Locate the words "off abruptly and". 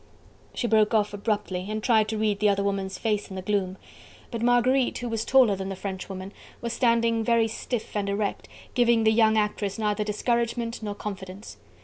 0.95-1.83